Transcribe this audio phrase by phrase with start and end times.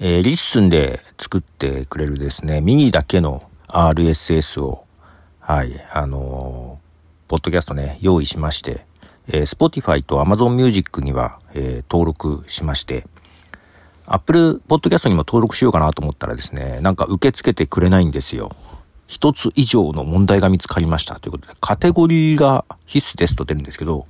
[0.00, 4.84] えー、 LISTENで作ってくれるですね、ミニだけの RSS を、
[5.38, 8.86] はい、あのー、ポッドキャストね、用意しまして、
[9.28, 13.06] えー、Spotify と Amazon Music には、えー、登録しまして、
[14.06, 18.50] Apple Podcast にも登録しようかなと思ったらですね、なんか受け付けてくれないんですよ。
[19.06, 24.06] 一つ以上の問題が見つかりましたということで、カテゴリーが必須ですと出るんですけど、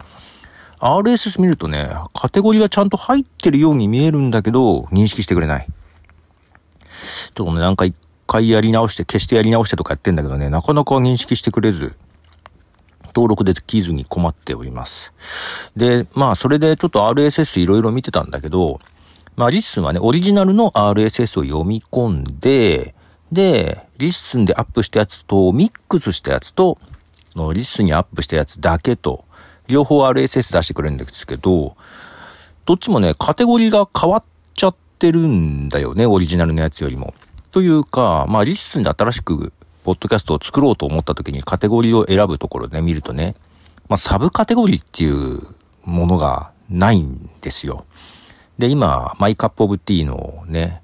[0.85, 5.67] RSS 見るとね、カテゴリーがちゃんと入ってるように見えるんだけど、認識してくれない。
[7.35, 11.97] ちょっとね、なんか一回やり直して、消してやり直してとかやってんだけどね、なかなか認識してくれず、
[13.15, 15.15] 登録できずに困っております。
[15.75, 18.79] で、まあ、それでちょっと RSS いろいろ見てたんだけど、
[19.37, 22.95] まあ、リッスンはね、オリジナルの RSS を読み込んで、
[23.33, 26.77] で、 LISTENでアップしたやつと、ミックスしたやつと、
[27.33, 29.25] その LISTENにアップしたやつだけと、
[29.67, 31.77] 両方 RSS 出してくれるんですけど、
[32.67, 37.15] どっちもね、カテゴリーが変わっちゃってるんだよね、オリジナルのやつよりも。
[37.51, 39.53] というか、まあ、 LISTENで新しく、
[39.85, 43.35] ポッドキャストを作ろうと思った時にカテゴリーを選ぶところで、ね、見るとね、
[43.89, 45.41] まあ、サブカテゴリーっていう
[45.85, 47.85] ものがないんですよ。
[48.59, 50.83] で、今、 My Cup of Teaのね、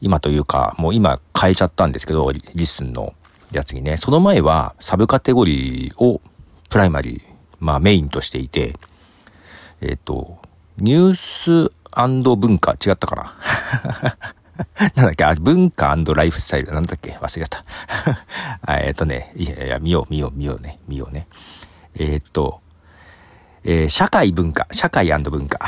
[0.00, 3.14] 今というか、もう今変えちゃったんですけど、 LISTENの
[3.50, 6.20] やつにね、その前はサブカテゴリーを
[6.68, 8.76] プライマリー、まあメインとしていて、
[9.80, 10.38] えっ、と、
[10.78, 11.14] ニュー
[11.68, 11.72] ス
[12.36, 14.16] 文化、違ったかな？
[14.94, 15.24] なんだっけ？
[15.24, 17.12] あ、文化ライフスタイル、なんだっけ？
[17.12, 17.64] 忘れちゃっ
[18.64, 18.78] た。
[18.80, 21.26] えっとね、いやいや、見よう、見よう、見ようね、見ようね。
[21.94, 22.60] えー、っと、
[23.64, 25.58] えー、社会文化、社会文化。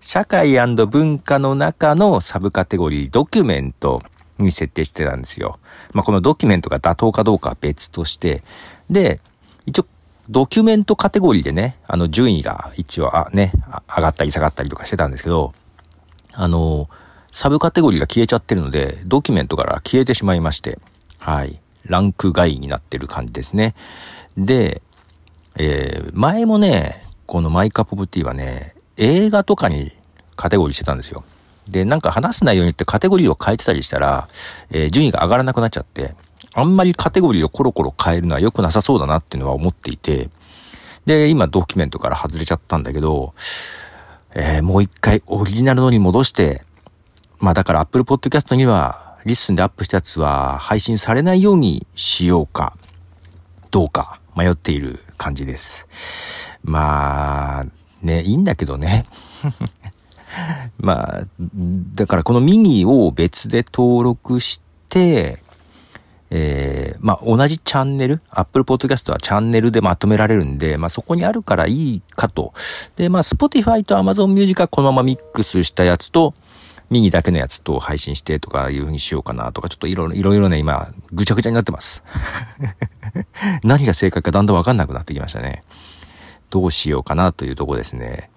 [0.00, 4.02] 社会文化の中のサブカテゴリー、ドキュメント
[4.38, 5.58] に設定してたんですよ。
[5.92, 8.42] まあ、このドキュメントが妥当かどうかは別として、
[8.88, 9.20] で、
[9.66, 9.86] 一応、
[10.30, 13.52] ドキュメントカテゴリーでね、あの、順位が一応、あ、ね、
[13.88, 15.52] 上がったり下がったりとかしてたんですけど、
[16.32, 16.88] あの、
[17.32, 20.78] サブカテゴリーが消えちゃってるので、ドキュメントから消えてしまいまして、
[21.18, 21.60] はい。
[21.84, 23.74] ランク外になってる感じですね。
[24.36, 24.82] で、
[25.56, 29.92] えー、前もね、この My Cup of Teaはね、映画とかに
[30.36, 31.24] カテゴリーしてたんですよ。
[31.68, 34.28] で、なんか話す内容によってカテゴリーを変えてたりしたら、
[34.70, 36.14] えー、順位が上がらなくなっちゃって、
[36.54, 40.30] あんまりカテゴリーをコロコロ変えるのは良くなさそうだなっていうのは思っていて、
[41.06, 43.34] で、今ドキュメントから外れちゃったんだけど、
[44.34, 46.62] えー、もう一回オリジナルのに戻して、
[47.38, 52.76] まあだから Apple Podcast には LISTENでアップしたやつは配信されないようにしようか、
[53.70, 55.86] どうか迷っている感じです。
[56.62, 57.66] まあ、
[58.02, 59.04] ね、いいんだけどね。
[60.78, 61.26] まあ、
[61.94, 65.42] だからこのミニを別で登録して、
[66.30, 72.54] えー、まあ同じチャンネル、Apple Podcast はチャンネルでまとめられるんで、まあそこにあるからいいかと。
[72.96, 76.34] で、まあ Spotify と Amazon Music はこのままミックスしたやつと、
[76.90, 82.02] ミニだけのやつと配信してとかいう風にしようかなとか、ちょっといろいろ、ね、今、ぐちゃぐちゃになってます。
[83.62, 85.62] 何が正解かだんだんわかんなくなってきましたね。
[86.50, 88.28] どうしようかなというとこですね。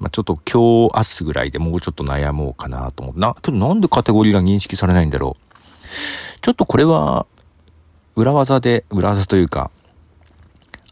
[0.00, 5.52] まあ、ちょっと今日、明日ぐらいでもうちょっと悩もうかなと思って、な、けどなんでカテゴリーが認識されないんだろう。
[6.40, 7.26] ちょっとこれは、
[8.14, 9.70] 裏技で、裏技というか、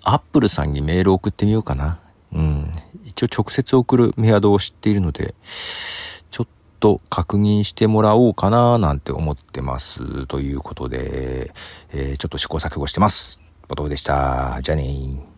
[0.03, 1.98] アップルさんにメールを送ってみようかな。
[2.32, 2.72] うん。
[3.04, 5.34] 一応直接送るメアドを知っているので、
[6.30, 6.47] ちょっ
[6.78, 10.26] と確認してもらおうかななんて思ってます。
[10.26, 11.53] ということで、
[11.92, 13.38] えー、ちょっと試行錯誤してます。
[13.69, 14.59] ボトでした。
[14.62, 15.29] じゃあねー。